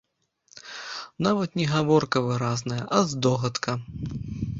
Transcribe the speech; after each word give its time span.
Нават 1.27 1.49
не 1.61 1.65
гаворка 1.73 2.23
выразная, 2.29 2.79
а 3.01 3.03
здогадка. 3.13 3.71